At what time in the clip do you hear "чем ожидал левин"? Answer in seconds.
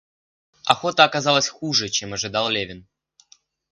1.89-2.87